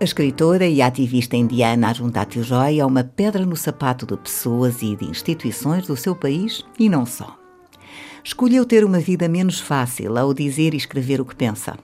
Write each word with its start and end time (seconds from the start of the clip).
A 0.00 0.04
escritora 0.04 0.66
e 0.66 0.80
ativista 0.80 1.36
indiana 1.36 1.88
Arundhati 1.88 2.40
Roy 2.40 2.80
é 2.80 2.86
uma 2.86 3.04
pedra 3.04 3.44
no 3.44 3.54
sapato 3.54 4.06
de 4.06 4.16
pessoas 4.16 4.80
e 4.80 4.96
de 4.96 5.04
instituições 5.04 5.86
do 5.86 5.94
seu 5.94 6.16
país 6.16 6.64
e 6.78 6.88
não 6.88 7.04
só. 7.04 7.36
Escolheu 8.24 8.64
ter 8.64 8.82
uma 8.82 8.98
vida 8.98 9.28
menos 9.28 9.60
fácil 9.60 10.16
ao 10.16 10.32
dizer 10.32 10.72
e 10.72 10.78
escrever 10.78 11.20
o 11.20 11.24
que 11.26 11.36
pensa. 11.36 11.76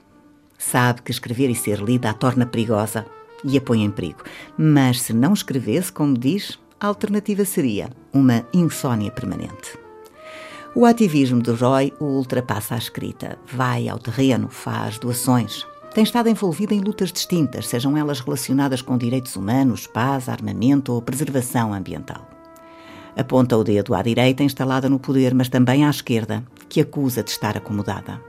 Sabe 0.57 1.03
que 1.03 1.11
escrever 1.11 1.51
e 1.51 1.55
ser 1.55 1.77
lida 1.79 2.09
a 2.09 2.13
torna 2.15 2.47
perigosa 2.47 3.05
e 3.43 3.55
a 3.55 3.61
põe 3.61 3.83
em 3.83 3.91
perigo. 3.91 4.23
Mas 4.57 5.03
se 5.03 5.13
não 5.13 5.33
escrevesse, 5.33 5.91
como 5.91 6.17
diz, 6.17 6.57
a 6.79 6.87
alternativa 6.87 7.45
seria 7.45 7.87
uma 8.11 8.43
insônia 8.51 9.11
permanente. 9.11 9.77
O 10.73 10.85
ativismo 10.85 11.39
de 11.39 11.51
Roy 11.51 11.93
o 11.99 12.05
ultrapassa 12.05 12.73
a 12.73 12.79
escrita. 12.79 13.37
Vai 13.45 13.87
ao 13.87 13.99
terreno, 13.99 14.49
faz 14.49 14.97
doações, 14.97 15.67
tem 15.97 16.03
estado 16.03 16.29
envolvida 16.29 16.75
em 16.75 16.79
lutas 16.79 17.11
distintas, 17.11 17.65
sejam 17.65 17.97
elas 17.97 18.19
relacionadas 18.19 18.83
com 18.83 18.95
direitos 18.99 19.35
humanos, 19.35 19.87
paz, 19.87 20.29
armamento 20.29 20.93
ou 20.93 21.01
preservação 21.01 21.73
ambiental. 21.73 22.29
Aponta 23.17 23.57
o 23.57 23.63
dedo 23.63 23.95
à 23.95 24.03
direita, 24.03 24.43
instalada 24.43 24.87
no 24.87 24.99
poder, 24.99 25.33
mas 25.33 25.49
também 25.49 25.83
à 25.83 25.89
esquerda, 25.89 26.43
que 26.69 26.79
acusa 26.79 27.23
de 27.23 27.31
estar 27.31 27.57
acomodada. 27.57 28.21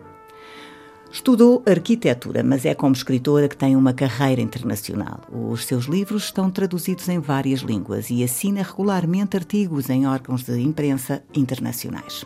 Estudou 1.13 1.63
arquitetura, 1.67 2.43
mas 2.43 2.65
é 2.65 2.75
como 2.75 2.95
escritora 2.95 3.51
que 3.51 3.57
tem 3.59 3.77
uma 3.77 3.93
carreira 3.93 4.41
internacional. 4.41 5.21
Os 5.31 5.67
seus 5.67 5.85
livros 5.85 6.25
estão 6.25 6.51
traduzidos 6.51 7.07
em 7.11 7.19
várias 7.19 7.61
línguas 7.61 8.09
e 8.09 8.25
assina 8.25 8.63
regularmente 8.63 9.37
artigos 9.37 9.91
em 9.91 10.07
órgãos 10.07 10.43
de 10.43 10.59
imprensa 10.59 11.23
internacionais 11.35 12.25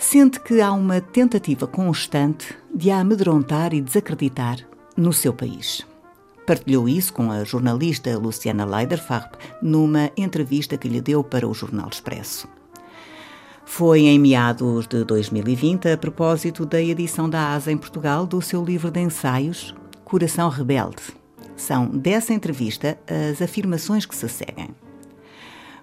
sente 0.00 0.40
que 0.40 0.62
há 0.62 0.72
uma 0.72 0.98
tentativa 0.98 1.66
constante 1.66 2.56
de 2.74 2.90
a 2.90 3.00
amedrontar 3.00 3.74
e 3.74 3.82
desacreditar 3.82 4.56
no 4.96 5.12
seu 5.12 5.32
país. 5.32 5.86
Partilhou 6.46 6.88
isso 6.88 7.12
com 7.12 7.30
a 7.30 7.44
jornalista 7.44 8.18
Luciana 8.18 8.64
Leiderfarb 8.64 9.30
numa 9.62 10.10
entrevista 10.16 10.78
que 10.78 10.88
lhe 10.88 11.02
deu 11.02 11.22
para 11.22 11.46
o 11.46 11.52
Jornal 11.52 11.88
Expresso. 11.92 12.48
Foi 13.66 14.00
em 14.00 14.18
meados 14.18 14.88
de 14.88 15.04
2020, 15.04 15.90
a 15.90 15.98
propósito 15.98 16.64
da 16.64 16.80
edição 16.80 17.28
da 17.28 17.52
ASA 17.52 17.70
em 17.70 17.76
Portugal 17.76 18.26
do 18.26 18.40
seu 18.40 18.64
livro 18.64 18.90
de 18.90 19.00
ensaios 19.00 19.74
Coração 20.02 20.48
Rebelde. 20.48 21.02
São 21.54 21.86
dessa 21.86 22.32
entrevista 22.32 22.98
as 23.06 23.40
afirmações 23.42 24.06
que 24.06 24.16
se 24.16 24.28
seguem. 24.28 24.70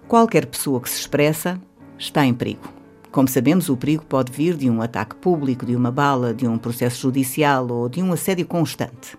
Qualquer 0.08 0.44
pessoa 0.46 0.80
que 0.80 0.90
se 0.90 1.00
expressa 1.00 1.58
está 1.96 2.26
em 2.26 2.34
perigo. 2.34 2.77
Como 3.10 3.26
sabemos, 3.26 3.68
o 3.68 3.76
perigo 3.76 4.04
pode 4.04 4.30
vir 4.30 4.54
de 4.54 4.68
um 4.68 4.82
ataque 4.82 5.16
público, 5.16 5.64
de 5.64 5.74
uma 5.74 5.90
bala, 5.90 6.34
de 6.34 6.46
um 6.46 6.58
processo 6.58 7.02
judicial 7.02 7.66
ou 7.70 7.88
de 7.88 8.02
um 8.02 8.12
assédio 8.12 8.46
constante. 8.46 9.16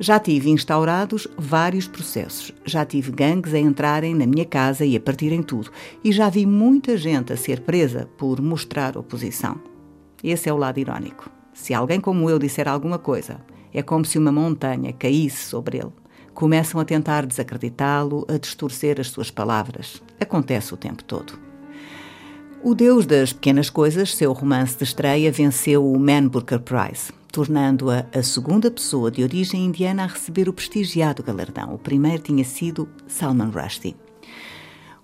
Já 0.00 0.20
tive 0.20 0.50
instaurados 0.50 1.26
vários 1.36 1.88
processos. 1.88 2.52
Já 2.64 2.84
tive 2.84 3.10
gangues 3.10 3.52
a 3.52 3.58
entrarem 3.58 4.14
na 4.14 4.26
minha 4.26 4.44
casa 4.44 4.84
e 4.84 4.94
a 4.96 5.00
partirem 5.00 5.42
tudo. 5.42 5.72
E 6.04 6.12
já 6.12 6.28
vi 6.28 6.46
muita 6.46 6.96
gente 6.96 7.32
a 7.32 7.36
ser 7.36 7.60
presa 7.60 8.08
por 8.16 8.40
mostrar 8.40 8.96
oposição. 8.96 9.60
Esse 10.22 10.48
é 10.48 10.52
o 10.52 10.56
lado 10.56 10.78
irónico. 10.78 11.28
Se 11.52 11.74
alguém 11.74 12.00
como 12.00 12.30
eu 12.30 12.38
disser 12.38 12.68
alguma 12.68 12.98
coisa, 12.98 13.40
é 13.74 13.82
como 13.82 14.04
se 14.04 14.18
uma 14.18 14.30
montanha 14.30 14.92
caísse 14.92 15.48
sobre 15.48 15.78
ele. 15.78 15.92
Começam 16.32 16.80
a 16.80 16.84
tentar 16.84 17.26
desacreditá-lo, 17.26 18.24
a 18.28 18.38
distorcer 18.38 19.00
as 19.00 19.08
suas 19.08 19.32
palavras. 19.32 20.00
Acontece 20.20 20.72
o 20.72 20.76
tempo 20.76 21.02
todo. 21.02 21.47
O 22.60 22.74
Deus 22.74 23.06
das 23.06 23.32
Pequenas 23.32 23.70
Coisas, 23.70 24.16
seu 24.16 24.32
romance 24.32 24.76
de 24.76 24.82
estreia, 24.82 25.30
venceu 25.30 25.88
o 25.88 25.96
Man 25.96 26.26
Booker 26.26 26.58
Prize, 26.58 27.12
tornando-a 27.30 28.04
a 28.12 28.20
segunda 28.20 28.68
pessoa 28.68 29.12
de 29.12 29.22
origem 29.22 29.64
indiana 29.64 30.02
a 30.02 30.06
receber 30.06 30.48
o 30.48 30.52
prestigiado 30.52 31.22
galardão. 31.22 31.72
O 31.72 31.78
primeiro 31.78 32.20
tinha 32.20 32.44
sido 32.44 32.88
Salman 33.06 33.50
Rushdie. 33.50 33.94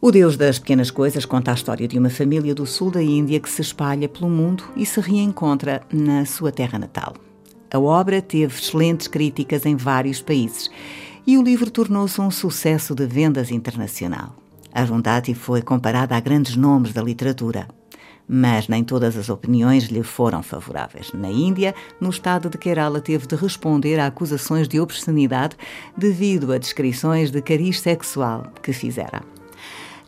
O 0.00 0.10
Deus 0.10 0.36
das 0.36 0.58
Pequenas 0.58 0.90
Coisas 0.90 1.24
conta 1.24 1.52
a 1.52 1.54
história 1.54 1.86
de 1.86 1.96
uma 1.96 2.10
família 2.10 2.56
do 2.56 2.66
sul 2.66 2.90
da 2.90 3.02
Índia 3.02 3.38
que 3.38 3.48
se 3.48 3.62
espalha 3.62 4.08
pelo 4.08 4.28
mundo 4.28 4.64
e 4.76 4.84
se 4.84 5.00
reencontra 5.00 5.80
na 5.92 6.26
sua 6.26 6.50
terra 6.50 6.76
natal. 6.76 7.14
A 7.72 7.78
obra 7.78 8.20
teve 8.20 8.52
excelentes 8.52 9.06
críticas 9.06 9.64
em 9.64 9.76
vários 9.76 10.20
países 10.20 10.68
e 11.24 11.38
o 11.38 11.42
livro 11.42 11.70
tornou-se 11.70 12.20
um 12.20 12.32
sucesso 12.32 12.96
de 12.96 13.06
vendas 13.06 13.52
internacional. 13.52 14.43
Arundhati 14.74 15.34
foi 15.34 15.62
comparada 15.62 16.16
a 16.16 16.20
grandes 16.20 16.56
nomes 16.56 16.92
da 16.92 17.00
literatura, 17.00 17.68
mas 18.26 18.66
nem 18.66 18.82
todas 18.82 19.16
as 19.16 19.28
opiniões 19.28 19.84
lhe 19.84 20.02
foram 20.02 20.42
favoráveis. 20.42 21.12
Na 21.12 21.30
Índia, 21.30 21.74
no 22.00 22.10
estado 22.10 22.50
de 22.50 22.58
Kerala, 22.58 23.00
teve 23.00 23.26
de 23.26 23.36
responder 23.36 24.00
a 24.00 24.06
acusações 24.06 24.66
de 24.66 24.80
obscenidade 24.80 25.56
devido 25.96 26.52
a 26.52 26.58
descrições 26.58 27.30
de 27.30 27.40
cariz 27.40 27.80
sexual 27.80 28.52
que 28.60 28.72
fizera. 28.72 29.22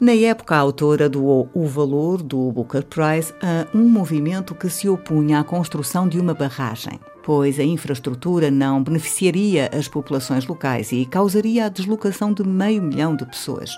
Na 0.00 0.12
época, 0.12 0.56
a 0.56 0.59
autora 0.59 1.09
doou 1.09 1.49
o 1.55 1.66
valor 1.66 2.21
do 2.21 2.50
Booker 2.50 2.84
Prize 2.84 3.32
a 3.41 3.66
um 3.75 3.88
movimento 3.88 4.55
que 4.55 4.69
se 4.69 4.88
opunha 4.88 5.41
à 5.41 5.44
construção 5.44 6.06
de 6.06 6.21
uma 6.21 6.34
barragem, 6.34 7.00
pois 7.22 7.59
a 7.59 7.62
infraestrutura 7.62 8.50
não 8.50 8.82
beneficiaria 8.82 9.71
as 9.72 9.88
populações 9.88 10.44
locais 10.44 10.93
e 10.93 11.06
causaria 11.06 11.65
a 11.65 11.71
deslocação 11.71 12.34
de 12.34 12.47
meio 12.47 12.82
milhão 12.82 13.16
de 13.16 13.25
pessoas 13.25 13.71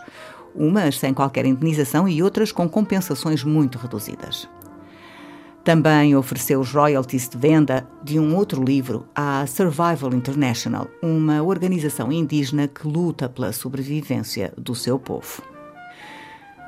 umas 0.58 0.98
sem 0.98 1.14
qualquer 1.14 1.46
indenização 1.46 2.08
e 2.08 2.22
outras 2.22 2.52
com 2.52 2.68
compensações 2.68 3.44
muito 3.44 3.78
reduzidas. 3.78 4.48
Também 5.64 6.16
ofereceu 6.16 6.60
os 6.60 6.72
royalties 6.72 7.28
de 7.28 7.36
venda 7.36 7.86
de 8.02 8.18
um 8.18 8.34
outro 8.34 8.64
livro 8.64 9.06
à 9.14 9.46
Survival 9.46 10.14
International, 10.14 10.88
uma 11.02 11.42
organização 11.42 12.10
indígena 12.10 12.66
que 12.66 12.88
luta 12.88 13.28
pela 13.28 13.52
sobrevivência 13.52 14.52
do 14.56 14.74
seu 14.74 14.98
povo. 14.98 15.42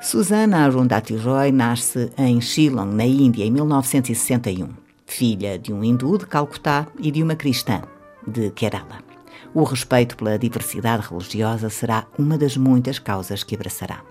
Susana 0.01 0.65
Arundhati 0.65 1.15
Roy 1.15 1.51
nasce 1.51 2.11
em 2.17 2.39
Shillong, 2.41 2.93
na 2.93 3.05
Índia, 3.05 3.43
em 3.43 3.51
1961, 3.51 4.69
filha 5.05 5.59
de 5.59 5.73
um 5.73 5.83
hindu 5.83 6.17
de 6.17 6.25
Calcutá 6.25 6.87
e 6.99 7.11
de 7.11 7.21
uma 7.21 7.35
cristã 7.35 7.81
de 8.27 8.49
Kerala. 8.51 9.10
O 9.53 9.63
respeito 9.63 10.15
pela 10.15 10.39
diversidade 10.39 11.07
religiosa 11.09 11.69
será 11.69 12.07
uma 12.17 12.37
das 12.37 12.55
muitas 12.55 12.99
causas 12.99 13.43
que 13.43 13.55
abraçará. 13.55 14.01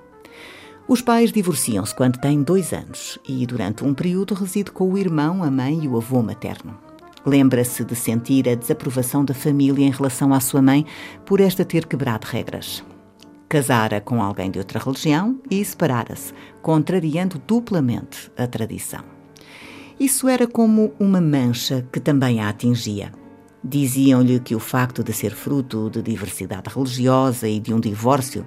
Os 0.86 1.00
pais 1.00 1.32
divorciam-se 1.32 1.94
quando 1.94 2.18
têm 2.18 2.42
dois 2.42 2.72
anos 2.72 3.18
e, 3.26 3.46
durante 3.46 3.84
um 3.84 3.94
período, 3.94 4.34
reside 4.34 4.70
com 4.70 4.92
o 4.92 4.98
irmão, 4.98 5.42
a 5.42 5.50
mãe 5.50 5.84
e 5.84 5.88
o 5.88 5.96
avô 5.96 6.20
materno. 6.20 6.76
Lembra-se 7.24 7.84
de 7.84 7.94
sentir 7.94 8.48
a 8.48 8.54
desaprovação 8.54 9.24
da 9.24 9.32
família 9.32 9.86
em 9.86 9.90
relação 9.90 10.34
à 10.34 10.40
sua 10.40 10.60
mãe 10.60 10.84
por 11.24 11.40
esta 11.40 11.64
ter 11.64 11.86
quebrado 11.86 12.26
regras. 12.26 12.84
Casara 13.48 14.00
com 14.00 14.22
alguém 14.22 14.50
de 14.50 14.58
outra 14.58 14.78
religião 14.78 15.40
e 15.50 15.64
separara-se, 15.64 16.32
contrariando 16.62 17.40
duplamente 17.46 18.30
a 18.36 18.46
tradição. 18.46 19.04
Isso 19.98 20.28
era 20.28 20.46
como 20.46 20.92
uma 20.98 21.20
mancha 21.20 21.86
que 21.92 22.00
também 22.00 22.40
a 22.40 22.48
atingia. 22.48 23.12
Diziam-lhe 23.62 24.40
que 24.40 24.54
o 24.54 24.58
facto 24.58 25.04
de 25.04 25.12
ser 25.12 25.34
fruto 25.34 25.90
de 25.90 26.00
diversidade 26.00 26.74
religiosa 26.74 27.46
e 27.46 27.60
de 27.60 27.74
um 27.74 27.80
divórcio 27.80 28.46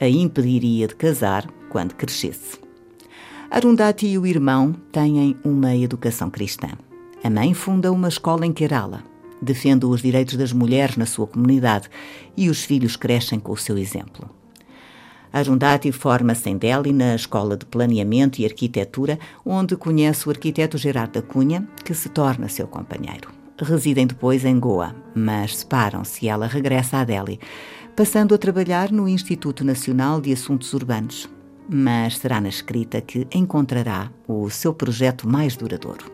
a 0.00 0.08
impediria 0.08 0.86
de 0.86 0.94
casar 0.94 1.44
quando 1.68 1.94
crescesse. 1.94 2.58
Arundhati 3.50 4.06
e 4.06 4.18
o 4.18 4.26
irmão 4.26 4.72
têm 4.92 5.36
uma 5.44 5.74
educação 5.74 6.30
cristã. 6.30 6.68
A 7.22 7.30
mãe 7.30 7.52
funda 7.52 7.90
uma 7.90 8.08
escola 8.08 8.46
em 8.46 8.52
Kerala, 8.52 9.02
defende 9.42 9.86
os 9.86 10.02
direitos 10.02 10.36
das 10.36 10.52
mulheres 10.52 10.96
na 10.96 11.06
sua 11.06 11.26
comunidade 11.26 11.88
e 12.36 12.48
os 12.48 12.62
filhos 12.62 12.94
crescem 12.96 13.40
com 13.40 13.52
o 13.52 13.56
seu 13.56 13.76
exemplo. 13.76 14.30
Arundhati 15.32 15.90
forma-se 15.90 16.48
em 16.48 16.56
Delhi 16.56 16.92
na 16.92 17.16
Escola 17.16 17.56
de 17.56 17.66
Planeamento 17.66 18.40
e 18.40 18.44
Arquitetura, 18.44 19.18
onde 19.44 19.76
conhece 19.76 20.28
o 20.28 20.30
arquiteto 20.30 20.78
Gerardo 20.78 21.14
da 21.14 21.22
Cunha, 21.22 21.68
que 21.84 21.92
se 21.92 22.08
torna 22.08 22.48
seu 22.48 22.68
companheiro 22.68 23.43
residem 23.62 24.06
depois 24.06 24.44
em 24.44 24.58
Goa, 24.58 24.94
mas 25.14 25.58
separam-se 25.58 26.24
e 26.24 26.28
ela 26.28 26.46
regressa 26.46 26.98
a 26.98 27.04
Delhi, 27.04 27.38
passando 27.94 28.34
a 28.34 28.38
trabalhar 28.38 28.90
no 28.90 29.08
Instituto 29.08 29.64
Nacional 29.64 30.20
de 30.20 30.32
Assuntos 30.32 30.72
Urbanos. 30.72 31.28
Mas 31.68 32.18
será 32.18 32.40
na 32.40 32.48
escrita 32.48 33.00
que 33.00 33.26
encontrará 33.32 34.10
o 34.28 34.50
seu 34.50 34.74
projeto 34.74 35.28
mais 35.28 35.56
duradouro. 35.56 36.12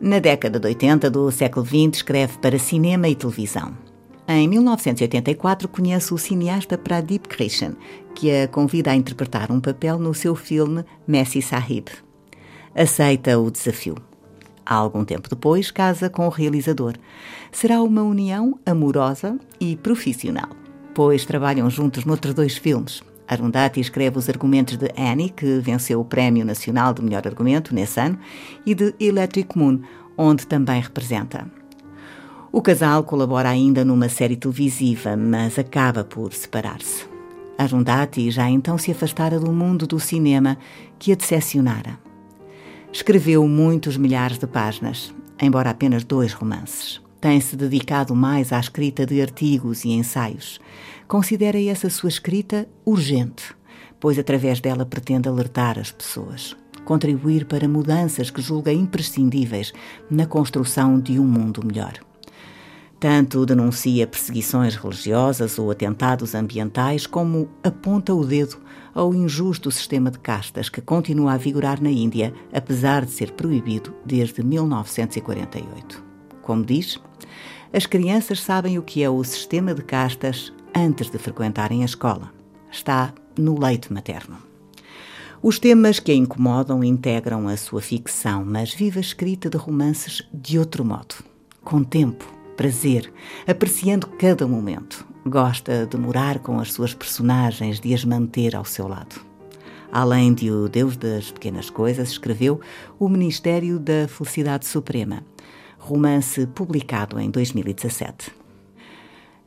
Na 0.00 0.18
década 0.18 0.58
de 0.58 0.66
80 0.66 1.10
do 1.10 1.30
século 1.30 1.64
XX, 1.64 1.96
escreve 1.98 2.38
para 2.38 2.58
cinema 2.58 3.08
e 3.08 3.14
televisão. 3.14 3.72
Em 4.28 4.48
1984, 4.48 5.68
conhece 5.68 6.14
o 6.14 6.18
cineasta 6.18 6.78
Pradip 6.78 7.28
Krishan, 7.28 7.74
que 8.14 8.30
a 8.30 8.48
convida 8.48 8.90
a 8.90 8.96
interpretar 8.96 9.50
um 9.50 9.60
papel 9.60 9.98
no 9.98 10.14
seu 10.14 10.34
filme 10.34 10.84
Messi 11.06 11.42
Sahib. 11.42 11.88
Aceita 12.74 13.38
o 13.38 13.50
desafio. 13.50 14.11
Algum 14.64 15.04
tempo 15.04 15.28
depois, 15.28 15.70
casa 15.70 16.08
com 16.08 16.26
o 16.26 16.30
realizador. 16.30 16.94
Será 17.50 17.82
uma 17.82 18.02
união 18.02 18.58
amorosa 18.64 19.38
e 19.60 19.76
profissional, 19.76 20.48
pois 20.94 21.24
trabalham 21.24 21.68
juntos 21.68 22.04
noutros 22.04 22.34
dois 22.34 22.56
filmes. 22.56 23.02
Arundhati 23.26 23.80
escreve 23.80 24.18
os 24.18 24.28
argumentos 24.28 24.76
de 24.76 24.90
Annie, 24.96 25.30
que 25.30 25.58
venceu 25.58 26.00
o 26.00 26.04
Prémio 26.04 26.44
Nacional 26.44 26.92
de 26.92 27.02
Melhor 27.02 27.26
Argumento 27.26 27.74
nesse 27.74 27.98
ano, 27.98 28.18
e 28.66 28.74
de 28.74 28.94
Electric 29.00 29.56
Moon, 29.56 29.80
onde 30.16 30.46
também 30.46 30.80
representa. 30.80 31.46
O 32.50 32.60
casal 32.60 33.02
colabora 33.04 33.48
ainda 33.48 33.84
numa 33.84 34.08
série 34.10 34.36
televisiva, 34.36 35.16
mas 35.16 35.58
acaba 35.58 36.04
por 36.04 36.32
separar-se. 36.34 37.06
Arundhati 37.56 38.30
já 38.30 38.50
então 38.50 38.76
se 38.76 38.90
afastara 38.90 39.40
do 39.40 39.52
mundo 39.52 39.86
do 39.86 39.98
cinema 39.98 40.58
que 40.98 41.12
a 41.12 41.14
decepcionara. 41.14 41.98
Escreveu 42.92 43.48
muitos 43.48 43.96
milhares 43.96 44.36
de 44.36 44.46
páginas, 44.46 45.14
embora 45.40 45.70
apenas 45.70 46.04
dois 46.04 46.34
romances. 46.34 47.00
Tem-se 47.22 47.56
dedicado 47.56 48.14
mais 48.14 48.52
à 48.52 48.60
escrita 48.60 49.06
de 49.06 49.22
artigos 49.22 49.82
e 49.86 49.90
ensaios. 49.92 50.60
Considera 51.08 51.58
essa 51.58 51.88
sua 51.88 52.10
escrita 52.10 52.68
urgente, 52.84 53.54
pois 53.98 54.18
através 54.18 54.60
dela 54.60 54.84
pretende 54.84 55.26
alertar 55.26 55.78
as 55.78 55.90
pessoas, 55.90 56.54
contribuir 56.84 57.46
para 57.46 57.66
mudanças 57.66 58.30
que 58.30 58.42
julga 58.42 58.70
imprescindíveis 58.72 59.72
na 60.10 60.26
construção 60.26 61.00
de 61.00 61.18
um 61.18 61.24
mundo 61.24 61.64
melhor. 61.64 61.94
Tanto 63.02 63.44
denuncia 63.44 64.06
perseguições 64.06 64.76
religiosas 64.76 65.58
ou 65.58 65.72
atentados 65.72 66.36
ambientais, 66.36 67.04
como 67.04 67.48
aponta 67.60 68.14
o 68.14 68.24
dedo 68.24 68.58
ao 68.94 69.12
injusto 69.12 69.72
sistema 69.72 70.08
de 70.08 70.20
castas 70.20 70.68
que 70.68 70.80
continua 70.80 71.32
a 71.32 71.36
vigorar 71.36 71.82
na 71.82 71.90
Índia, 71.90 72.32
apesar 72.52 73.04
de 73.04 73.10
ser 73.10 73.32
proibido 73.32 73.92
desde 74.06 74.44
1948. 74.44 76.00
Como 76.42 76.64
diz, 76.64 77.00
as 77.72 77.86
crianças 77.86 78.40
sabem 78.40 78.78
o 78.78 78.82
que 78.84 79.02
é 79.02 79.10
o 79.10 79.24
sistema 79.24 79.74
de 79.74 79.82
castas 79.82 80.52
antes 80.72 81.10
de 81.10 81.18
frequentarem 81.18 81.82
a 81.82 81.86
escola. 81.86 82.32
Está 82.70 83.12
no 83.36 83.58
leite 83.58 83.92
materno. 83.92 84.36
Os 85.42 85.58
temas 85.58 85.98
que 85.98 86.12
a 86.12 86.14
incomodam 86.14 86.84
integram 86.84 87.48
a 87.48 87.56
sua 87.56 87.82
ficção, 87.82 88.44
mas 88.44 88.72
vive 88.72 88.98
a 88.98 89.02
escrita 89.02 89.50
de 89.50 89.56
romances 89.56 90.22
de 90.32 90.56
outro 90.56 90.84
modo, 90.84 91.16
com 91.64 91.82
tempo 91.82 92.41
prazer, 92.56 93.12
apreciando 93.46 94.06
cada 94.06 94.46
momento. 94.46 95.06
Gosta 95.26 95.86
de 95.86 95.96
morar 95.96 96.40
com 96.40 96.58
as 96.58 96.72
suas 96.72 96.94
personagens, 96.94 97.80
de 97.80 97.94
as 97.94 98.04
manter 98.04 98.56
ao 98.56 98.64
seu 98.64 98.88
lado. 98.88 99.20
Além 99.90 100.32
de 100.32 100.50
O 100.50 100.68
Deus 100.68 100.96
das 100.96 101.30
Pequenas 101.30 101.68
Coisas, 101.68 102.10
escreveu 102.10 102.60
O 102.98 103.08
Ministério 103.08 103.78
da 103.78 104.08
Felicidade 104.08 104.66
Suprema, 104.66 105.24
romance 105.78 106.46
publicado 106.46 107.20
em 107.20 107.30
2017. 107.30 108.41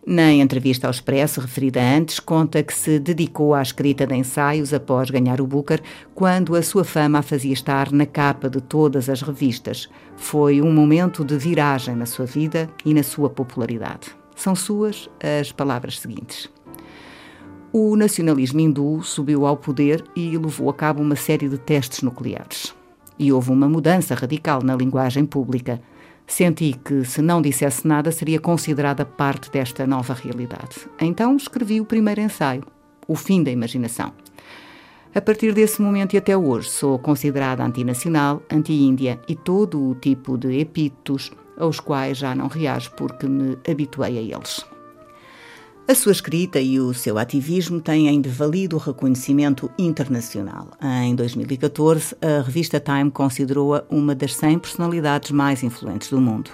Na 0.07 0.31
entrevista 0.31 0.85
ao 0.85 0.91
Expresso, 0.91 1.41
referida 1.41 1.81
antes, 1.81 2.19
conta 2.19 2.61
que 2.61 2.75
se 2.75 2.99
dedicou 2.99 3.55
à 3.55 3.61
escrita 3.63 4.05
de 4.05 4.13
ensaios 4.13 4.71
após 4.71 5.09
ganhar 5.09 5.41
o 5.41 5.47
Booker, 5.47 5.81
quando 6.13 6.55
a 6.55 6.61
sua 6.61 6.83
fama 6.83 7.17
a 7.17 7.21
fazia 7.23 7.53
estar 7.53 7.91
na 7.91 8.05
capa 8.05 8.47
de 8.47 8.61
todas 8.61 9.09
as 9.09 9.23
revistas. 9.23 9.89
Foi 10.15 10.61
um 10.61 10.71
momento 10.71 11.25
de 11.25 11.35
viragem 11.39 11.95
na 11.95 12.05
sua 12.05 12.27
vida 12.27 12.69
e 12.85 12.93
na 12.93 13.01
sua 13.01 13.31
popularidade. 13.31 14.15
São 14.35 14.55
suas 14.55 15.09
as 15.19 15.51
palavras 15.51 15.99
seguintes. 15.99 16.51
O 17.73 17.95
nacionalismo 17.95 18.59
hindu 18.59 19.01
subiu 19.01 19.43
ao 19.43 19.57
poder 19.57 20.03
e 20.15 20.37
levou 20.37 20.69
a 20.69 20.73
cabo 20.73 21.01
uma 21.01 21.15
série 21.15 21.49
de 21.49 21.57
testes 21.57 22.03
nucleares. 22.03 22.75
E 23.17 23.33
houve 23.33 23.49
uma 23.49 23.67
mudança 23.67 24.13
radical 24.13 24.61
na 24.61 24.75
linguagem 24.75 25.25
pública 25.25 25.81
Senti 26.27 26.73
que, 26.83 27.05
se 27.05 27.21
não 27.21 27.41
dissesse 27.41 27.87
nada, 27.87 28.11
seria 28.11 28.39
considerada 28.39 29.05
parte 29.05 29.51
desta 29.51 29.85
nova 29.85 30.13
realidade. 30.13 30.87
Então 30.99 31.35
escrevi 31.35 31.79
o 31.79 31.85
primeiro 31.85 32.21
ensaio, 32.21 32.63
O 33.07 33.15
Fim 33.15 33.43
da 33.43 33.51
Imaginação. 33.51 34.11
A 35.13 35.21
partir 35.21 35.53
desse 35.53 35.81
momento 35.81 36.13
e 36.13 36.17
até 36.17 36.35
hoje, 36.35 36.69
sou 36.69 36.99
considerada 36.99 37.63
antinacional, 37.63 38.41
anti-índia 38.51 39.19
e 39.29 39.35
todo 39.35 39.81
o 39.81 39.95
tipo 39.95 40.37
de 40.37 40.59
epítetos 40.59 41.31
aos 41.57 41.79
quais 41.79 42.17
já 42.17 42.35
não 42.35 42.47
reajo 42.47 42.91
porque 42.97 43.25
me 43.25 43.57
habituei 43.69 44.17
a 44.17 44.21
eles. 44.21 44.74
A 45.87 45.93
sua 45.93 46.13
escrita 46.13 46.59
e 46.59 46.79
o 46.79 46.95
seu 46.95 47.15
ativismo 47.15 47.79
têm 47.79 48.09
ainda 48.09 48.27
valido 48.27 48.75
reconhecimento 48.79 49.69
internacional. 49.77 50.69
Em 50.81 51.13
2014, 51.13 52.15
a 52.19 52.41
revista 52.41 52.79
Time 52.79 53.11
considerou-a 53.11 53.83
uma 53.87 54.15
das 54.15 54.33
100 54.33 54.57
personalidades 54.57 55.29
mais 55.29 55.61
influentes 55.61 56.09
do 56.09 56.19
mundo. 56.19 56.49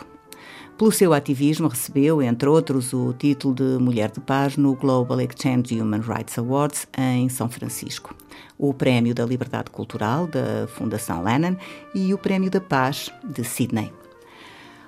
Pelo 0.77 0.91
seu 0.91 1.13
ativismo, 1.13 1.69
recebeu, 1.69 2.21
entre 2.21 2.49
outros, 2.49 2.91
o 2.91 3.13
título 3.13 3.55
de 3.55 3.77
Mulher 3.81 4.11
de 4.11 4.19
Paz 4.19 4.57
no 4.57 4.75
Global 4.75 5.21
Exchange 5.21 5.79
Human 5.79 6.01
Rights 6.01 6.37
Awards 6.37 6.85
em 6.97 7.29
São 7.29 7.49
Francisco, 7.49 8.13
o 8.57 8.73
Prémio 8.73 9.15
da 9.15 9.25
Liberdade 9.25 9.71
Cultural 9.71 10.27
da 10.27 10.67
Fundação 10.67 11.23
Lennon 11.23 11.55
e 11.95 12.13
o 12.13 12.17
Prémio 12.17 12.51
da 12.51 12.59
Paz 12.59 13.09
de 13.23 13.45
Sydney. 13.45 13.93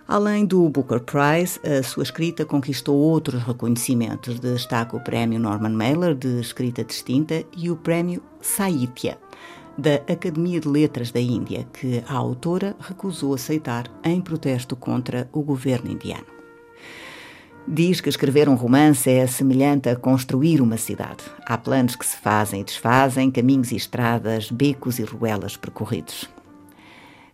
Além 0.08 0.46
do 0.46 0.68
Booker 0.70 1.00
Prize, 1.00 1.60
a 1.66 1.82
sua 1.82 2.04
escrita 2.04 2.46
conquistou 2.46 2.98
outros 2.98 3.42
reconhecimentos. 3.42 4.40
Destaca 4.40 4.98
o 4.98 5.00
Prémio 5.00 5.40
Norman 5.40 5.70
Mailer 5.70 6.14
de 6.14 6.40
Escrita 6.40 6.84
Distinta 6.84 7.44
e 7.56 7.72
o 7.72 7.76
Prémio 7.76 8.22
Sahitya 8.42 9.18
da 9.78 9.96
Academia 10.12 10.60
de 10.60 10.68
Letras 10.68 11.12
da 11.12 11.20
Índia, 11.20 11.66
que 11.74 12.04
a 12.08 12.14
autora 12.14 12.76
recusou 12.80 13.34
aceitar 13.34 13.90
em 14.04 14.22
protesto 14.22 14.76
contra 14.76 15.28
o 15.32 15.42
governo 15.42 15.92
indiano. 15.92 16.26
Diz 17.68 18.02
que 18.02 18.10
escrever 18.10 18.50
um 18.50 18.56
romance 18.56 19.10
é 19.10 19.26
semelhante 19.26 19.88
a 19.88 19.96
construir 19.96 20.62
uma 20.62 20.78
cidade. 20.78 21.24
Há 21.46 21.58
planos 21.58 21.96
que 21.96 22.06
se 22.06 22.18
fazem 22.18 22.60
e 22.60 22.64
desfazem, 22.64 23.32
caminhos 23.32 23.72
e 23.72 23.78
estradas, 23.78 24.52
becos 24.52 25.00
e 25.00 25.04
ruelas 25.04 25.56
percorridos. 25.56 26.30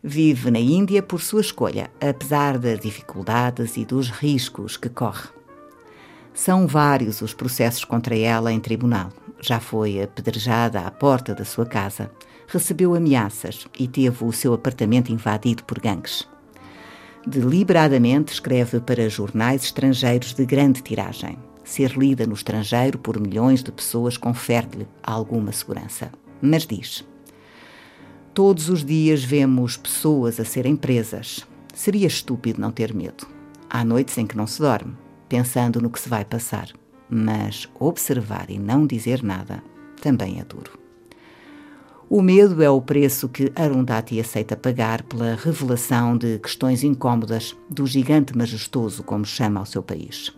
Vive 0.02 0.50
na 0.50 0.60
Índia 0.60 1.04
por 1.04 1.20
sua 1.20 1.42
escolha, 1.42 1.92
apesar 2.00 2.58
das 2.58 2.80
dificuldades 2.80 3.76
e 3.76 3.84
dos 3.84 4.10
riscos 4.10 4.78
que 4.78 4.88
corre. 4.88 5.28
São 6.34 6.66
vários 6.66 7.22
os 7.22 7.34
processos 7.34 7.84
contra 7.84 8.18
ela 8.18 8.54
em 8.54 8.62
tribunal. 8.62 9.10
Já 9.42 9.60
foi 9.60 10.02
apedrejada 10.02 10.80
à 10.80 10.90
porta 10.90 11.36
da 11.36 11.44
sua 11.44 11.66
casa, 11.66 12.10
recebeu 12.48 12.96
ameaças 12.96 13.68
e 13.78 13.90
teve 13.90 14.24
o 14.24 14.32
seu 14.32 14.54
apartamento 14.54 15.12
invadido 15.12 15.66
por 15.66 15.82
gangues. 15.82 16.26
Deliberadamente 17.28 18.32
escreve 18.32 18.80
para 18.80 19.10
jornais 19.10 19.66
estrangeiros 19.66 20.34
de 20.34 20.46
grande 20.46 20.82
tiragem. 20.82 21.38
Ser 21.62 21.92
lida 21.98 22.26
no 22.26 22.36
estrangeiro 22.36 22.98
por 22.98 23.20
milhões 23.20 23.62
de 23.62 23.72
pessoas 23.72 24.16
confere-lhe 24.16 24.88
alguma 25.04 25.52
segurança. 25.52 26.10
Mas 26.42 26.66
diz: 26.66 27.06
Todos 28.40 28.70
os 28.70 28.86
dias 28.86 29.22
vemos 29.22 29.76
pessoas 29.76 30.40
a 30.40 30.46
serem 30.46 30.74
presas. 30.74 31.46
Seria 31.76 32.08
estúpido 32.08 32.62
não 32.62 32.72
ter 32.72 32.94
medo. 32.94 33.28
Há 33.70 33.84
noites 33.84 34.18
em 34.18 34.26
que 34.26 34.38
não 34.38 34.48
se 34.48 34.62
dorme, 34.62 34.96
pensando 35.28 35.82
no 35.82 35.90
que 35.90 36.00
se 36.00 36.08
vai 36.08 36.24
passar. 36.24 36.70
Mas 37.10 37.68
observar 37.78 38.50
e 38.50 38.58
não 38.58 38.88
dizer 38.88 39.22
nada 39.22 39.62
também 40.02 40.40
é 40.40 40.46
duro. 40.46 40.80
O 42.10 42.22
medo 42.22 42.64
é 42.64 42.70
o 42.70 42.82
preço 42.82 43.28
que 43.28 43.52
Arundhati 43.58 44.18
aceita 44.22 44.56
pagar 44.56 45.04
pela 45.04 45.36
revelação 45.36 46.18
de 46.18 46.40
questões 46.40 46.82
incômodas 46.82 47.58
do 47.70 47.86
gigante 47.86 48.38
majestoso, 48.38 49.04
como 49.04 49.26
chama 49.26 49.64
o 49.64 49.66
seu 49.66 49.84
país. 49.84 50.34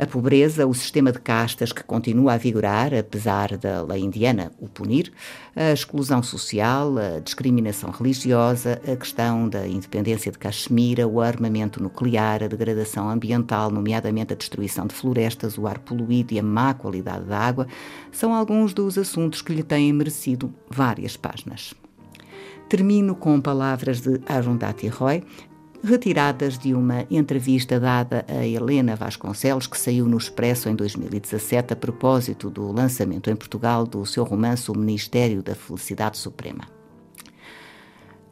A 0.00 0.06
pobreza, 0.06 0.66
o 0.66 0.72
sistema 0.72 1.12
de 1.12 1.18
castas 1.18 1.74
que 1.74 1.84
continua 1.84 2.32
a 2.32 2.38
vigorar, 2.38 2.94
apesar 2.94 3.58
da 3.58 3.82
lei 3.82 4.00
indiana 4.00 4.50
o 4.58 4.66
punir, 4.66 5.12
a 5.54 5.72
exclusão 5.72 6.22
social, 6.22 6.96
a 6.96 7.20
discriminação 7.20 7.90
religiosa, 7.90 8.80
a 8.90 8.96
questão 8.96 9.46
da 9.46 9.68
independência 9.68 10.32
de 10.32 10.38
Caxemira, 10.38 11.06
o 11.06 11.20
armamento 11.20 11.82
nuclear, 11.82 12.42
a 12.42 12.46
degradação 12.46 13.10
ambiental, 13.10 13.70
nomeadamente 13.70 14.32
a 14.32 14.36
destruição 14.36 14.86
de 14.86 14.94
florestas, 14.94 15.58
o 15.58 15.66
ar 15.66 15.78
poluído 15.78 16.32
e 16.32 16.38
a 16.38 16.42
má 16.42 16.72
qualidade 16.72 17.26
da 17.26 17.38
água, 17.38 17.66
são 18.10 18.34
alguns 18.34 18.72
dos 18.72 18.96
assuntos 18.96 19.42
que 19.42 19.52
lhe 19.52 19.62
têm 19.62 19.92
merecido 19.92 20.50
várias 20.70 21.14
páginas. 21.14 21.74
Termino 22.70 23.14
com 23.14 23.38
palavras 23.38 24.00
de 24.00 24.18
Arundhati 24.26 24.88
Roy, 24.88 25.22
retiradas 25.82 26.58
de 26.58 26.74
uma 26.74 27.06
entrevista 27.10 27.78
dada 27.78 28.24
a 28.28 28.46
Helena 28.46 28.96
Vasconcelos, 28.96 29.66
que 29.66 29.78
saiu 29.78 30.06
no 30.06 30.18
Expresso 30.18 30.68
em 30.68 30.74
2017 30.74 31.72
a 31.72 31.76
propósito 31.76 32.50
do 32.50 32.70
lançamento 32.70 33.30
em 33.30 33.36
Portugal 33.36 33.86
do 33.86 34.04
seu 34.04 34.24
romance 34.24 34.70
O 34.70 34.76
Ministério 34.76 35.42
da 35.42 35.54
Felicidade 35.54 36.18
Suprema. 36.18 36.79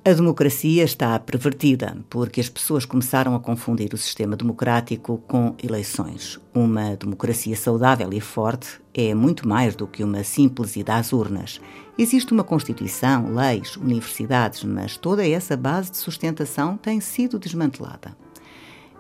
A 0.09 0.13
democracia 0.15 0.85
está 0.85 1.19
pervertida 1.19 1.95
porque 2.09 2.41
as 2.41 2.49
pessoas 2.49 2.87
começaram 2.87 3.35
a 3.35 3.39
confundir 3.39 3.93
o 3.93 3.99
sistema 3.99 4.37
democrático 4.37 5.19
com 5.29 5.55
eleições. 5.63 6.41
Uma 6.55 6.97
democracia 6.97 7.55
saudável 7.55 8.09
e 8.11 8.19
forte 8.19 8.81
é 8.95 9.15
muito 9.15 9.47
mais 9.47 9.77
do 9.77 9.87
que 9.87 10.03
uma 10.03 10.25
simples 10.25 10.77
ida 10.77 10.97
às 10.97 11.13
urnas. 11.13 11.61
Existe 11.99 12.33
uma 12.33 12.43
Constituição, 12.43 13.35
leis, 13.35 13.77
universidades, 13.77 14.65
mas 14.65 14.97
toda 14.97 15.29
essa 15.29 15.59
base 15.59 15.91
de 15.91 15.99
sustentação 15.99 16.79
tem 16.79 17.03
sido 17.03 17.39
desmantelada. 17.39 18.17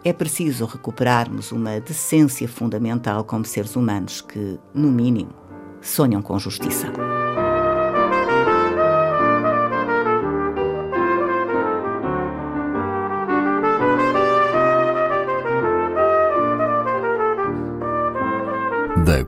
É 0.05 0.13
preciso 0.13 0.67
recuperarmos 0.67 1.53
uma 1.53 1.81
decência 1.81 2.47
fundamental 2.47 3.25
como 3.25 3.47
seres 3.47 3.77
humanos 3.77 4.21
que, 4.21 4.61
no 4.75 4.93
mínimo, 4.93 5.33
sonham 5.81 6.21
com 6.21 6.39
justiça. 6.39 6.93